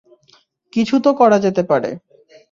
[0.73, 1.89] কিছু তো করা যেতে পারে।